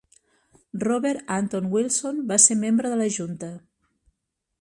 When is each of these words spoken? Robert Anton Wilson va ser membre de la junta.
Robert 0.83 1.29
Anton 1.35 1.67
Wilson 1.75 2.21
va 2.31 2.39
ser 2.47 2.57
membre 2.63 2.93
de 2.95 2.97
la 3.03 3.11
junta. 3.19 3.51